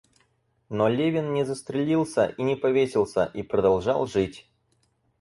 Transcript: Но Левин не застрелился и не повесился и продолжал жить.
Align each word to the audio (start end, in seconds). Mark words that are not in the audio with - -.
Но 0.71 0.87
Левин 0.87 1.31
не 1.31 1.45
застрелился 1.45 2.25
и 2.25 2.41
не 2.41 2.55
повесился 2.55 3.25
и 3.35 3.43
продолжал 3.43 4.07
жить. 4.07 4.49